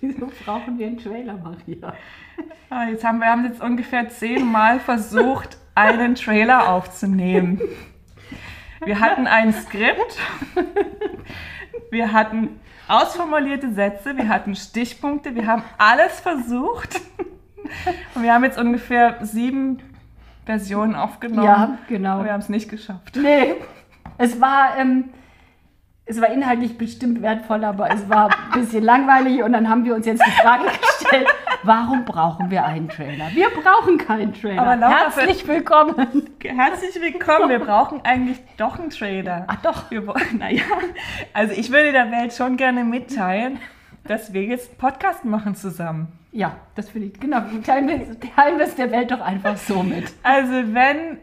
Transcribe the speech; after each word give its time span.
brauchen 0.44 0.78
wir 0.78 0.86
einen 0.86 0.98
Trailer, 0.98 1.34
Maria. 1.34 1.94
Ah, 2.70 2.84
Jetzt 2.88 3.04
haben 3.04 3.18
wir 3.18 3.26
haben 3.26 3.44
jetzt 3.44 3.62
ungefähr 3.62 4.08
zehnmal 4.08 4.80
versucht, 4.80 5.58
einen 5.74 6.14
Trailer 6.14 6.68
aufzunehmen. 6.70 7.60
Wir 8.84 8.98
hatten 9.00 9.26
ein 9.26 9.52
Skript, 9.52 10.18
wir 11.90 12.12
hatten 12.12 12.60
ausformulierte 12.88 13.72
Sätze, 13.72 14.16
wir 14.16 14.28
hatten 14.28 14.56
Stichpunkte, 14.56 15.34
wir 15.34 15.46
haben 15.46 15.62
alles 15.76 16.20
versucht. 16.20 17.00
Und 18.14 18.22
wir 18.22 18.32
haben 18.32 18.44
jetzt 18.44 18.58
ungefähr 18.58 19.18
sieben 19.20 19.80
Versionen 20.46 20.94
aufgenommen. 20.94 21.44
Ja, 21.44 21.78
genau. 21.88 22.24
Wir 22.24 22.32
haben 22.32 22.40
es 22.40 22.48
nicht 22.48 22.68
geschafft. 22.70 23.16
Nee, 23.16 23.56
es 24.18 24.40
war, 24.40 24.76
ähm, 24.78 25.10
es 26.10 26.20
war 26.20 26.32
inhaltlich 26.32 26.76
bestimmt 26.76 27.22
wertvoll, 27.22 27.64
aber 27.64 27.88
es 27.88 28.08
war 28.08 28.30
ein 28.52 28.60
bisschen 28.60 28.82
langweilig 28.82 29.44
und 29.44 29.52
dann 29.52 29.68
haben 29.68 29.84
wir 29.84 29.94
uns 29.94 30.06
jetzt 30.06 30.20
die 30.26 30.42
Frage 30.42 30.64
gestellt, 30.64 31.28
warum 31.62 32.04
brauchen 32.04 32.50
wir 32.50 32.64
einen 32.64 32.88
Trailer? 32.88 33.28
Wir 33.32 33.48
brauchen 33.48 33.96
keinen 33.96 34.34
Trailer. 34.34 34.60
Aber 34.60 34.74
Laura, 34.74 35.12
Herzlich 35.12 35.46
willkommen. 35.46 35.94
Herzlich 36.42 37.00
willkommen. 37.00 37.48
Wir 37.48 37.60
brauchen 37.60 38.00
eigentlich 38.04 38.40
doch 38.56 38.76
einen 38.80 38.90
Trailer. 38.90 39.44
Ach 39.46 39.62
doch. 39.62 39.88
Wir, 39.92 40.02
naja, 40.36 40.64
also 41.32 41.54
ich 41.54 41.70
würde 41.70 41.92
der 41.92 42.10
Welt 42.10 42.32
schon 42.32 42.56
gerne 42.56 42.82
mitteilen, 42.82 43.58
dass 44.02 44.32
wir 44.32 44.42
jetzt 44.42 44.70
einen 44.70 44.78
Podcast 44.78 45.24
machen 45.24 45.54
zusammen. 45.54 46.08
Ja, 46.32 46.56
das 46.74 46.88
finde 46.88 47.06
ich, 47.08 47.20
genau. 47.20 47.40
Teilen 47.64 47.86
wir, 47.86 48.20
teilen 48.34 48.58
wir 48.58 48.66
es 48.66 48.74
der 48.74 48.90
Welt 48.90 49.12
doch 49.12 49.20
einfach 49.20 49.56
so 49.56 49.84
mit. 49.84 50.12
Also 50.24 50.74
wenn 50.74 51.18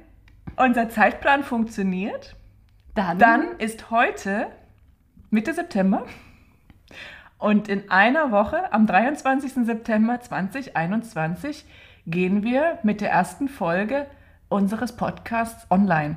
unser 0.55 0.89
Zeitplan 0.89 1.43
funktioniert, 1.43 2.37
Dann, 2.95 3.19
dann 3.19 3.45
ist 3.57 3.91
heute 3.91 4.47
Mitte 5.29 5.53
September 5.53 6.05
und 7.37 7.67
in 7.67 7.91
einer 7.91 8.31
Woche, 8.31 8.71
am 8.71 8.87
23. 8.87 9.65
September 9.65 10.21
2021, 10.21 11.65
gehen 12.05 12.43
wir 12.43 12.79
mit 12.83 13.01
der 13.01 13.11
ersten 13.11 13.49
Folge 13.49 14.07
unseres 14.47 14.95
Podcasts 14.95 15.69
online. 15.69 16.15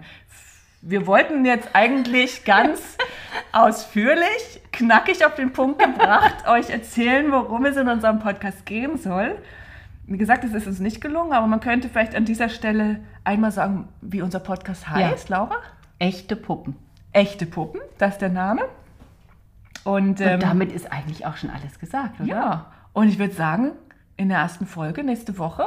Wir 0.81 1.09
wollten 1.09 1.45
jetzt 1.45 1.71
eigentlich 1.73 2.45
ganz 2.45 2.97
ausführlich, 3.53 4.63
knackig 4.73 5.27
auf 5.27 5.35
den 5.35 5.53
Punkt 5.53 5.81
gebracht, 5.81 6.47
euch 6.47 6.71
erzählen, 6.71 7.33
worum 7.33 7.65
es 7.65 7.77
in 7.77 7.89
unserem 7.89 8.21
Podcast 8.21 8.65
gehen 8.65 8.97
soll. 8.97 9.37
Wie 10.07 10.19
gesagt, 10.19 10.45
es 10.45 10.55
ist 10.55 10.69
uns 10.69 10.79
nicht 10.79 11.01
gelungen, 11.01 11.33
aber 11.33 11.49
man 11.49 11.59
könnte 11.59 11.89
vielleicht 11.89 12.15
an 12.15 12.25
dieser 12.25 12.49
Stelle 12.49 13.01
einmal 13.25 13.51
sagen, 13.51 13.89
wie 14.01 14.23
unser 14.23 14.39
Podcast 14.39 14.89
heißt, 14.89 15.29
Laura. 15.31 15.57
echte 15.99 16.37
Puppen. 16.37 16.77
Echte 17.13 17.45
Puppen, 17.45 17.81
das 17.99 18.13
ist 18.13 18.23
der 18.23 18.29
Name. 18.29 18.63
Und, 19.85 20.21
ähm, 20.21 20.35
Und 20.35 20.43
damit 20.43 20.73
ist 20.73 20.91
eigentlich 20.93 21.27
auch 21.27 21.37
schon 21.37 21.51
alles 21.51 21.79
gesagt, 21.79 22.21
oder? 22.21 22.29
ja, 22.29 22.67
und 22.93 23.09
ich 23.09 23.19
würde 23.19 23.33
sagen, 23.35 23.73
in 24.17 24.29
der 24.29 24.39
ersten 24.39 24.67
Folge 24.67 25.03
nächste 25.05 25.39
Woche 25.39 25.65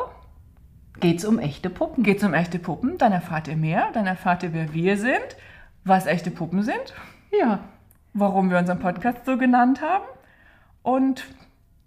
Geht 0.99 1.17
es 1.19 1.25
um 1.25 1.39
echte 1.39 1.69
Puppen. 1.71 2.03
geht 2.03 2.17
es 2.19 2.23
um 2.23 2.33
echte 2.35 2.59
Puppen. 2.59 2.97
Dann 2.99 3.11
erfahrt 3.11 3.47
ihr 3.47 3.57
mehr, 3.57 3.87
dann 3.93 4.05
erfahrt 4.05 4.43
ihr, 4.43 4.53
wer 4.53 4.73
wir 4.73 4.97
sind, 4.97 5.35
was 5.83 6.05
echte 6.05 6.29
Puppen 6.29 6.61
sind, 6.61 6.93
Ja. 7.31 7.59
warum 8.13 8.51
wir 8.51 8.59
unseren 8.59 8.79
Podcast 8.79 9.25
so 9.25 9.37
genannt 9.37 9.81
haben 9.81 10.03
und 10.83 11.25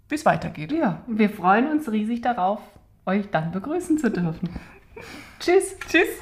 wie 0.09 0.15
es 0.15 0.25
weitergeht. 0.25 0.71
Ja, 0.73 0.99
wir 1.07 1.29
freuen 1.29 1.71
uns 1.71 1.89
riesig 1.89 2.21
darauf, 2.21 2.59
euch 3.05 3.29
dann 3.31 3.51
begrüßen 3.53 3.97
zu 3.97 4.11
dürfen. 4.11 4.49
Tschüss. 5.39 5.77
Tschüss! 5.87 6.21